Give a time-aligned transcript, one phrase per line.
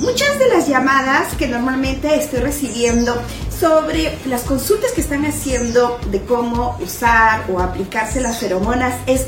[0.00, 3.20] muchas de las llamadas que normalmente estoy recibiendo
[3.58, 9.26] sobre las consultas que están haciendo de cómo usar o aplicarse las feromonas es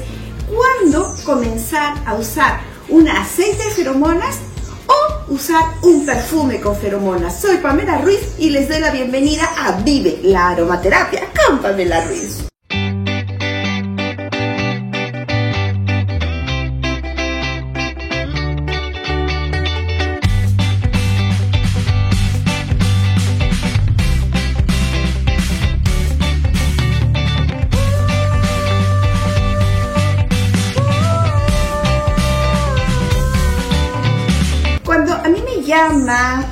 [0.49, 4.39] cuándo comenzar a usar un aceite de feromonas
[4.87, 7.41] o usar un perfume con feromonas.
[7.41, 12.52] Soy Pamela Ruiz y les doy la bienvenida a Vive la Aromaterapia con Pamela Ruiz.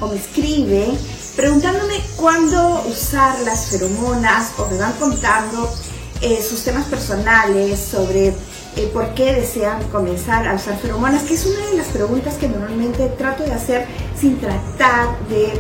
[0.01, 0.89] O me escribe
[1.37, 5.73] preguntándome cuándo usar las feromonas o me van contando
[6.21, 8.29] eh, sus temas personales sobre
[8.77, 12.49] eh, por qué desean comenzar a usar feromonas, que es una de las preguntas que
[12.49, 13.87] normalmente trato de hacer
[14.19, 15.53] sin tratar de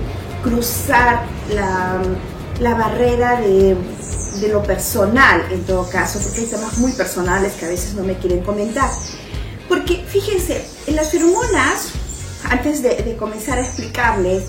[0.42, 1.22] cruzar
[1.54, 2.02] la,
[2.60, 3.74] la barrera de,
[4.40, 8.02] de lo personal en todo caso, porque hay temas muy personales que a veces no
[8.02, 8.90] me quieren comentar.
[9.68, 11.92] Porque fíjense, en las feromonas
[12.48, 14.44] antes de, comenzar a explicarles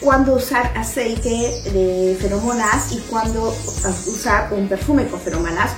[0.00, 3.54] cuándo usar aceite de feromonas y cuándo
[4.06, 5.72] usar un perfume con feromonas,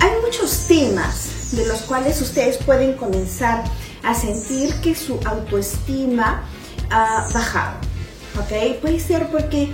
[0.00, 3.64] hay muchos temas de los cuales ustedes pueden comenzar
[4.02, 6.44] a sentir que su autoestima
[6.90, 7.78] ha bajado.
[8.38, 8.80] ¿ok?
[8.80, 9.72] Puede ser porque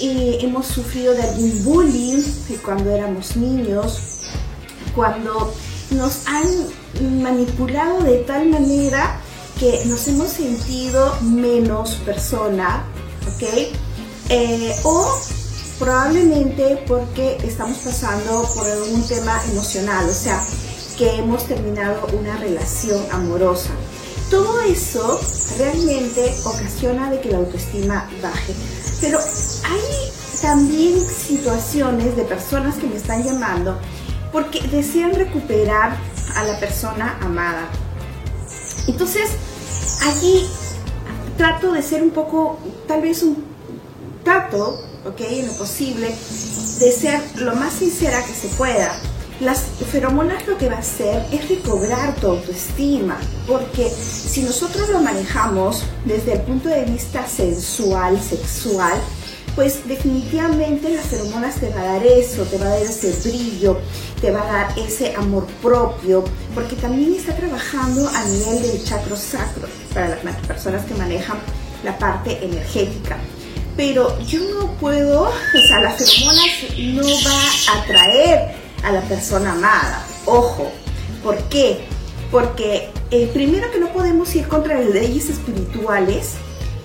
[0.00, 2.22] eh, hemos sufrido de algún bullying
[2.64, 4.32] cuando éramos niños,
[4.94, 5.54] cuando
[5.90, 9.20] nos han manipulado de tal manera
[9.60, 12.82] que nos hemos sentido menos persona,
[13.28, 13.42] ¿ok?
[14.30, 15.20] Eh, o
[15.78, 20.42] probablemente porque estamos pasando por algún tema emocional, o sea,
[20.96, 23.68] que hemos terminado una relación amorosa.
[24.30, 25.20] Todo eso
[25.58, 28.54] realmente ocasiona de que la autoestima baje.
[29.02, 33.78] Pero hay también situaciones de personas que me están llamando
[34.32, 35.98] porque desean recuperar
[36.34, 37.68] a la persona amada.
[38.86, 39.30] Entonces,
[40.02, 40.46] allí
[41.36, 43.44] trato de ser un poco, tal vez un
[44.22, 48.94] trato, ok, lo posible, de ser lo más sincera que se pueda.
[49.40, 55.00] Las feromonas lo que va a hacer es recobrar tu autoestima, porque si nosotros lo
[55.00, 59.00] manejamos desde el punto de vista sensual, sexual,
[59.54, 63.78] pues definitivamente las feromonas te va a dar eso, te va a dar ese brillo,
[64.20, 66.24] te va a dar ese amor propio,
[66.54, 71.38] porque también está trabajando a nivel del chakro sacro para las personas que manejan
[71.84, 73.18] la parte energética.
[73.76, 76.46] Pero yo no puedo, o sea, las feromonas
[76.78, 80.06] no va a atraer a la persona amada.
[80.26, 80.70] Ojo,
[81.22, 81.80] ¿por qué?
[82.30, 86.34] Porque eh, primero que no podemos ir contra las leyes espirituales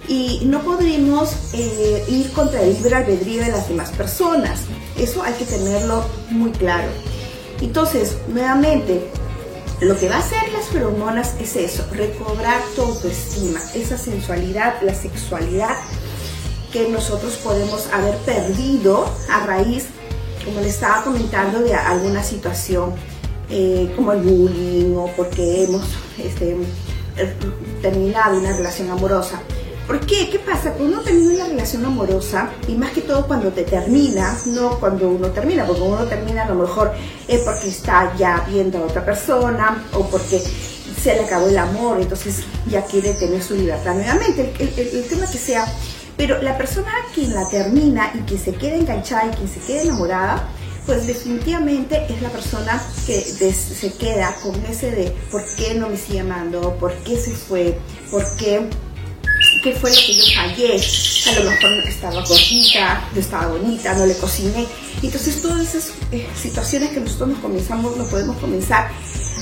[0.07, 4.61] y no podemos eh, ir contra el libre albedrío de las demás personas.
[4.97, 6.89] Eso hay que tenerlo muy claro.
[7.61, 9.09] Entonces, nuevamente,
[9.81, 14.93] lo que va a hacer las feromonas es eso, recobrar tu autoestima, esa sensualidad, la
[14.93, 15.75] sexualidad
[16.72, 19.85] que nosotros podemos haber perdido a raíz,
[20.43, 22.93] como le estaba comentando, de alguna situación
[23.49, 25.83] eh, como el bullying o porque hemos
[26.17, 26.57] este,
[27.81, 29.41] terminado una relación amorosa.
[29.88, 30.29] ¿Por qué?
[30.31, 30.72] ¿Qué pasa?
[30.72, 35.09] Cuando uno termina una relación amorosa, y más que todo cuando te termina, no cuando
[35.09, 36.91] uno termina, porque uno termina a lo mejor
[37.28, 42.01] es porque está ya viendo a otra persona o porque se le acabó el amor,
[42.01, 45.66] entonces ya quiere tener su libertad nuevamente, el, tema que sea.
[46.17, 49.84] Pero la persona que la termina y que se queda enganchada y que se queda
[49.84, 50.47] enamorada,
[50.88, 55.97] pues definitivamente es la persona que se queda con ese de por qué no me
[55.97, 57.78] sigue amando, por qué se fue,
[58.09, 58.67] por qué
[59.65, 60.79] qué fue lo que yo fallé.
[61.27, 64.67] A lo mejor estaba gordita, no estaba bonita, no le cociné.
[65.01, 68.91] Entonces todas esas eh, situaciones que nosotros nos comenzamos, nos podemos comenzar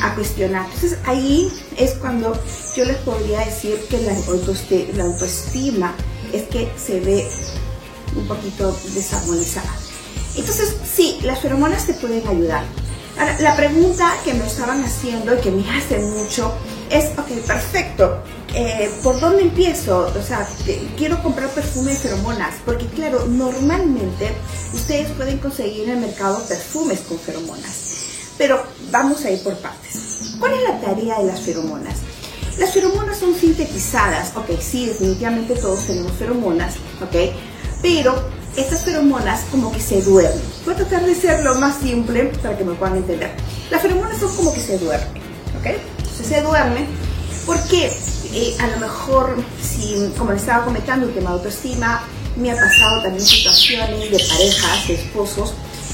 [0.02, 0.66] a cuestionar.
[0.74, 2.42] Entonces ahí es cuando
[2.76, 4.14] yo les podría decir que la
[4.96, 5.94] la autoestima
[6.32, 7.28] es que se ve
[8.16, 9.76] un poquito desarmonizada.
[10.38, 12.64] Entonces sí, las feromonas te pueden ayudar.
[13.20, 16.54] Ahora, la pregunta que me estaban haciendo y que me hacen mucho
[16.90, 20.12] es, ok, perfecto, eh, ¿por dónde empiezo?
[20.18, 20.48] O sea,
[20.96, 24.32] quiero comprar perfume de feromonas, porque claro, normalmente
[24.74, 30.36] ustedes pueden conseguir en el mercado perfumes con feromonas, pero vamos a ir por partes.
[30.40, 31.96] ¿Cuál es la tarea de las feromonas?
[32.60, 37.34] Las feromonas son sintetizadas, ok, sí, definitivamente todos tenemos feromonas, ok,
[37.82, 38.14] pero
[38.56, 40.44] estas feromonas como que se duermen.
[40.64, 43.32] Voy a tratar de ser lo más simple para que me puedan entender.
[43.72, 45.24] Las feromonas son como que se duermen,
[45.60, 46.86] ok, se duermen
[47.46, 47.92] porque
[48.34, 49.36] eh, a lo mejor,
[50.18, 52.04] como le estaba comentando, el tema de autoestima,
[52.36, 55.54] me ha pasado también situaciones de parejas, de esposos,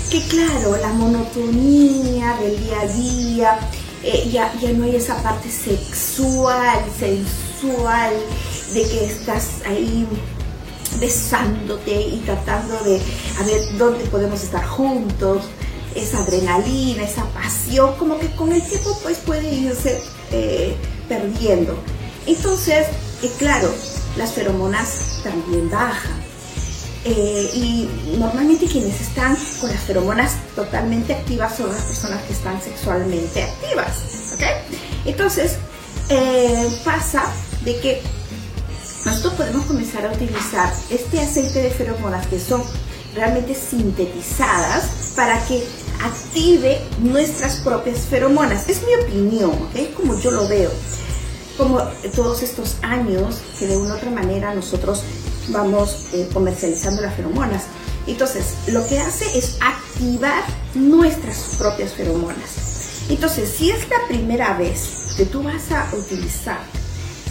[0.10, 3.60] que claro, la monotonía del día a día,
[4.04, 8.14] eh, ya, ya no hay esa parte sexual, sensual,
[8.74, 10.08] de que estás ahí
[11.00, 13.02] besándote y tratando de
[13.40, 15.44] a ver dónde podemos estar juntos,
[15.96, 20.02] esa adrenalina, esa pasión, como que con el tiempo pues puede irse
[20.32, 20.76] eh,
[21.08, 21.78] perdiendo.
[22.26, 22.88] Entonces,
[23.24, 23.74] eh, claro,
[24.18, 26.30] las feromonas también bajan.
[27.06, 32.62] Eh, y normalmente quienes están con las feromonas totalmente activas son las personas que están
[32.62, 34.36] sexualmente activas.
[35.06, 35.54] Entonces,
[36.84, 37.24] pasa
[37.64, 38.02] de que
[39.06, 42.62] nosotros podemos comenzar a utilizar este aceite de feromonas que son
[43.16, 45.64] realmente sintetizadas para que
[46.04, 48.68] active nuestras propias feromonas.
[48.70, 49.94] Es mi opinión, ¿ok?
[49.96, 50.72] Como yo lo veo.
[51.60, 51.82] Como
[52.16, 55.04] todos estos años que de una u otra manera nosotros
[55.50, 57.66] vamos eh, comercializando las feromonas.
[58.08, 60.42] Entonces, lo que hace es activar
[60.74, 63.04] nuestras propias feromonas.
[63.10, 66.60] Entonces, si es la primera vez que tú vas a utilizar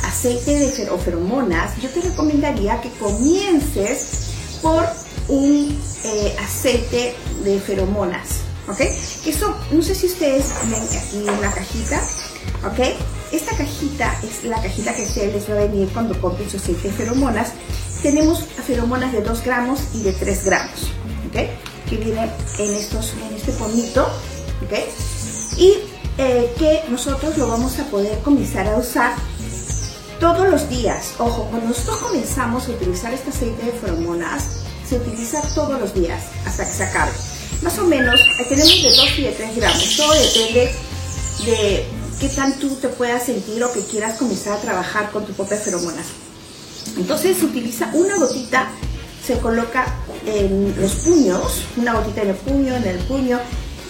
[0.04, 4.84] aceite de feromonas, yo te recomendaría que comiences por
[5.28, 7.14] un eh, aceite
[7.44, 8.80] de feromonas, ¿ok?
[9.24, 12.02] Eso, no sé si ustedes ven aquí una cajita,
[12.66, 13.17] ¿ok?
[13.30, 16.88] Esta cajita es la cajita que se les va a venir cuando compren su aceite
[16.88, 17.52] de feromonas.
[18.02, 20.90] Tenemos feromonas de 2 gramos y de 3 gramos.
[21.32, 24.04] Que viene en, estos, en este pomito,
[24.64, 25.58] ¿ok?
[25.58, 25.74] Y
[26.16, 29.14] eh, que nosotros lo vamos a poder comenzar a usar
[30.20, 31.14] todos los días.
[31.18, 36.24] Ojo, cuando nosotros comenzamos a utilizar este aceite de feromonas, se utiliza todos los días
[36.46, 37.12] hasta que se acabe.
[37.62, 39.96] Más o menos, tenemos de 2 y de 3 gramos.
[39.96, 40.74] Todo depende
[41.44, 45.32] de qué tan tú te puedas sentir o que quieras comenzar a trabajar con tu
[45.32, 46.06] propia feromonas.
[46.96, 48.68] Entonces utiliza una gotita,
[49.24, 49.86] se coloca
[50.26, 53.38] en los puños, una gotita en el puño, en el puño,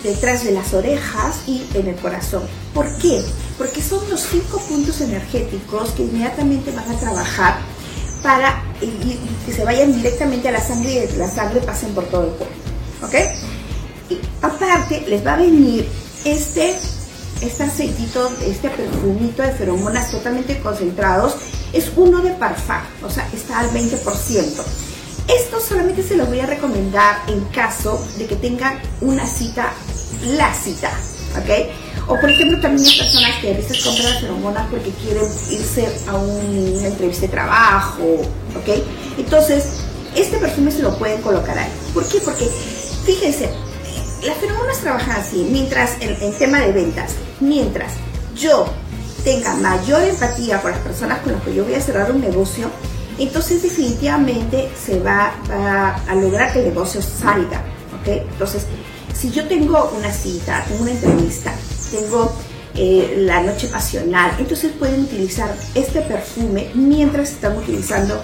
[0.02, 2.42] detrás de las orejas y en el corazón.
[2.74, 3.22] ¿Por qué?
[3.56, 7.58] Porque son los cinco puntos energéticos que inmediatamente van a trabajar
[8.22, 12.30] para que se vayan directamente a la sangre y la sangre pasen por todo el
[12.30, 12.54] cuerpo.
[13.02, 13.14] ¿Ok?
[14.10, 15.88] Y aparte les va a venir
[16.24, 16.76] este,
[17.42, 21.36] este aceitito, este perfumito de feromonas totalmente concentrados.
[21.72, 24.64] Es uno de parfum, o sea, está al 20%.
[25.28, 29.72] Esto solamente se lo voy a recomendar en caso de que tengan una cita,
[30.24, 30.90] la cita,
[31.36, 32.08] ¿ok?
[32.08, 36.16] O por ejemplo también hay personas que a veces compran feromonas porque quieren irse a
[36.16, 38.02] una entrevista de trabajo,
[38.56, 38.82] ¿ok?
[39.18, 39.64] Entonces,
[40.16, 41.70] este perfume se lo pueden colocar ahí.
[41.92, 42.20] ¿Por qué?
[42.20, 42.48] Porque,
[43.04, 43.50] fíjense,
[44.24, 47.94] las feromonas trabajan así, mientras, en, tema de ventas, mientras
[48.36, 48.66] yo
[49.24, 52.70] tenga mayor empatía con las personas con las que yo voy a cerrar un negocio,
[53.18, 55.32] entonces definitivamente se va,
[56.08, 57.62] a lograr que el negocio salga,
[58.00, 58.08] ¿ok?
[58.30, 58.64] Entonces,
[59.14, 61.52] si yo tengo una cita, tengo una entrevista,
[61.90, 62.32] tengo
[62.74, 68.22] eh, la noche pasional, entonces pueden utilizar este perfume mientras están utilizando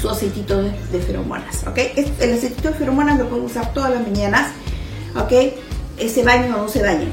[0.00, 1.78] su aceitito de, feromonas, ¿ok?
[2.20, 4.52] El aceitito de feromonas lo pueden usar todas las mañanas,
[5.16, 5.32] ¿ok?
[6.08, 7.10] Se bañen o no se bañen,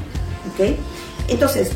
[0.54, 0.78] ¿ok?
[1.32, 1.70] Entonces,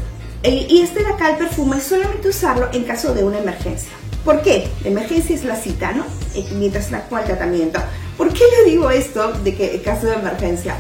[0.44, 3.90] eh, y este de acá, el perfume, solamente usarlo en caso de una emergencia.
[4.24, 4.68] ¿Por qué?
[4.84, 6.06] La emergencia es la cita, ¿no?
[6.36, 7.80] Eh, mientras la cual tratamiento.
[8.18, 10.76] ¿Por qué le digo esto de que en caso de emergencia?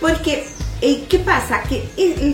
[0.00, 0.46] Porque,
[0.80, 1.62] eh, ¿qué pasa?
[1.62, 1.88] Que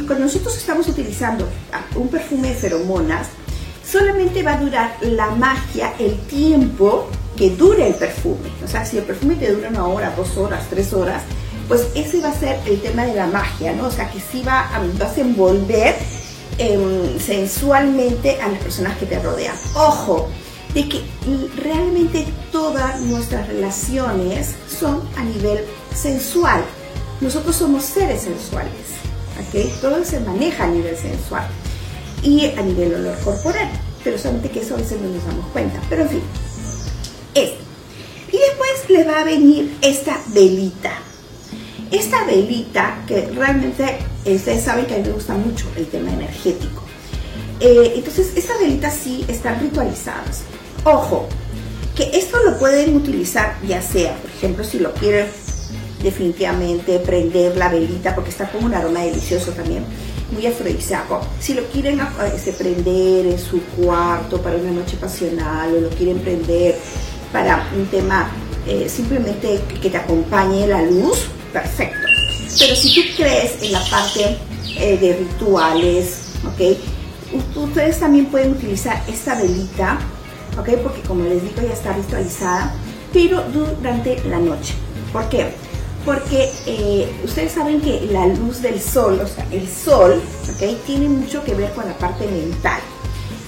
[0.06, 1.48] cuando nosotros estamos utilizando
[1.94, 3.28] un perfume de feromonas,
[3.84, 8.50] solamente va a durar la magia, el tiempo que dure el perfume.
[8.64, 11.22] O sea, si el perfume te dura una hora, dos horas, tres horas,
[11.68, 13.86] pues ese va a ser el tema de la magia, ¿no?
[13.86, 15.96] O sea, que sí va a, vas a envolver
[16.58, 19.56] em, sensualmente a las personas que te rodean.
[19.74, 20.28] Ojo,
[20.74, 21.02] de que
[21.56, 26.62] realmente todas nuestras relaciones son a nivel sensual.
[27.20, 28.72] Nosotros somos seres sensuales,
[29.40, 29.80] ¿ok?
[29.80, 31.46] Todo se maneja a nivel sensual
[32.22, 33.70] y a nivel olor corporal,
[34.04, 35.80] pero solamente que eso a veces no nos damos cuenta.
[35.88, 36.22] Pero en fin,
[37.34, 37.64] esto.
[38.28, 40.92] Y después le va a venir esta velita.
[41.90, 46.82] Esta velita, que realmente ustedes saben que a mí me gusta mucho el tema energético.
[47.60, 50.42] Eh, entonces, estas velitas sí están ritualizadas.
[50.84, 51.28] Ojo,
[51.94, 55.26] que esto lo pueden utilizar ya sea, por ejemplo, si lo quieren
[56.02, 59.84] definitivamente prender la velita porque está con un aroma delicioso también,
[60.30, 61.20] muy afrodisíaco.
[61.40, 62.00] Si lo quieren
[62.34, 66.76] este, prender en su cuarto para una noche pasional o lo quieren prender
[67.32, 68.30] para un tema
[68.66, 72.06] eh, simplemente que te acompañe la luz, perfecto.
[72.58, 74.36] Pero si tú crees en la parte
[74.78, 76.78] eh, de rituales, ¿ok?
[77.56, 79.98] ustedes también pueden utilizar esta velita,
[80.58, 80.68] ¿ok?
[80.82, 82.72] Porque como les digo ya está ritualizada,
[83.12, 84.74] pero durante la noche.
[85.12, 85.52] ¿Por qué?
[86.04, 90.22] Porque eh, ustedes saben que la luz del sol, o sea, el sol,
[90.54, 90.84] ¿ok?
[90.86, 92.80] Tiene mucho que ver con la parte mental.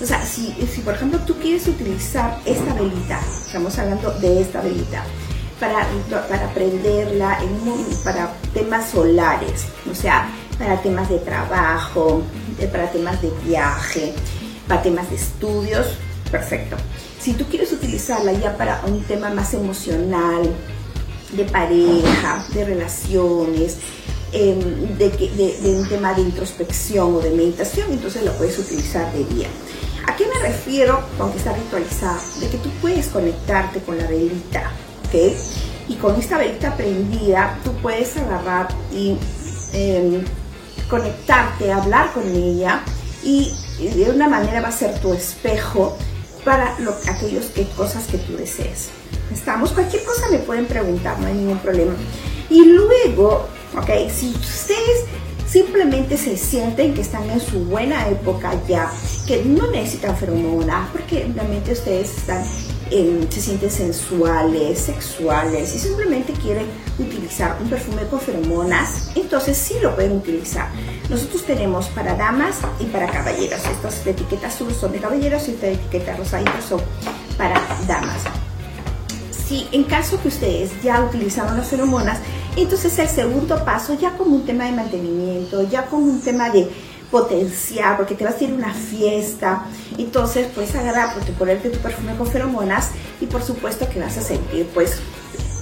[0.03, 4.61] O sea, si, si por ejemplo tú quieres utilizar esta velita, estamos hablando de esta
[4.61, 5.05] velita,
[5.61, 5.87] para,
[6.29, 12.23] para prenderla en para temas solares, o sea, para temas de trabajo,
[12.73, 14.15] para temas de viaje,
[14.67, 15.87] para temas de estudios,
[16.31, 16.77] perfecto.
[17.21, 20.43] Si tú quieres utilizarla ya para un tema más emocional,
[21.33, 23.77] de pareja, de relaciones,
[24.33, 29.25] em, de, de, un tema de introspección o de meditación, entonces lo puedes utilizar de
[29.25, 29.49] día.
[30.07, 32.21] ¿A qué me refiero con que está ritualizada?
[32.41, 34.73] De que tú puedes conectarte con la velita,
[35.09, 35.37] ¿ok?
[35.89, 39.17] Y con esta velita prendida, tú puedes agarrar y
[39.73, 40.23] em,
[40.89, 42.83] conectarte, hablar con ella
[43.23, 45.97] y, de una manera va a ser tu espejo
[46.45, 48.89] para lo, aquellos que, cosas que tú desees.
[49.33, 51.95] Estamos, cualquier cosa me pueden preguntar, no hay ningún problema.
[52.51, 53.47] Y luego,
[53.77, 55.05] ok, si ustedes
[55.47, 58.91] simplemente se sienten que están en su buena época ya,
[59.27, 62.45] que no necesitan feromonas, porque realmente ustedes están
[62.91, 66.67] se sienten sensuales, sexuales y simplemente quieren
[66.99, 70.69] utilizar un perfume con feromonas, entonces sí lo pueden utilizar.
[71.11, 73.61] Nosotros tenemos para damas y para caballeros.
[73.67, 76.81] Estas etiquetas azul son de caballeros y esta etiqueta rosadita son
[77.37, 78.23] para damas.
[79.47, 82.19] Si en caso que ustedes ya utilizaron las feromonas,
[82.57, 86.69] entonces el segundo paso ya como un tema de mantenimiento, ya como un tema de
[87.11, 89.65] potenciar, porque te vas a ir a una fiesta,
[89.97, 94.23] entonces puedes agarrar, porque ponerte tu perfume con feromonas y por supuesto que vas a
[94.23, 95.01] sentir pues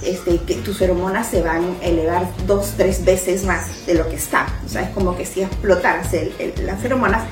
[0.03, 4.15] este, que tus feromonas se van a elevar dos, tres veces más de lo que
[4.15, 4.47] está.
[4.65, 6.07] O sea, es como que si explotaras
[6.63, 7.23] las feromonas,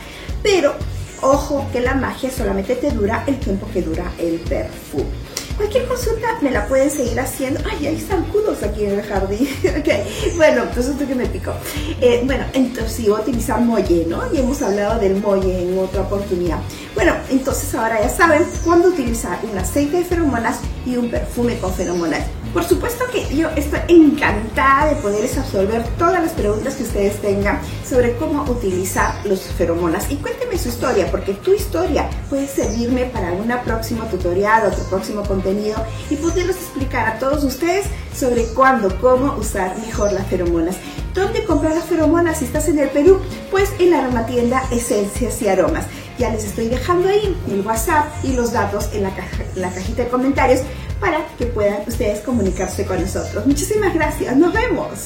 [0.42, 0.74] pero
[1.22, 5.25] ojo que la magia solamente te dura el tiempo que dura el perfume.
[5.58, 7.62] Cualquier consulta me la pueden seguir haciendo.
[7.70, 9.48] Ay, hay zancudos aquí en el jardín.
[9.64, 11.54] ok, bueno, entonces esto que me picó.
[12.02, 14.22] Eh, bueno, entonces voy a utilizar molle, ¿no?
[14.34, 16.60] Y hemos hablado del molle en otra oportunidad.
[16.94, 21.74] Bueno, entonces ahora ya saben cuándo utilizar un aceite de feromonas y un perfume con
[21.74, 22.26] feromonas.
[22.56, 27.60] Por supuesto que yo estoy encantada de poderles absorber todas las preguntas que ustedes tengan
[27.86, 30.10] sobre cómo utilizar los feromonas.
[30.10, 35.24] Y cuénteme su historia, porque tu historia puede servirme para un próximo tutorial, otro próximo
[35.24, 35.76] contenido
[36.10, 40.78] y poderles explicar a todos ustedes sobre cuándo, cómo usar mejor las feromonas.
[41.14, 43.20] ¿Dónde comprar las feromonas si estás en el Perú?
[43.52, 45.88] Pues en la aromatienda Esencias y Aromas.
[46.18, 49.10] Ya les estoy dejando ahí el WhatsApp y los datos en la,
[49.56, 50.62] en la cajita de comentarios
[51.00, 53.46] para que puedan ustedes comunicarse con nosotros.
[53.46, 55.06] Muchísimas gracias, nos vemos.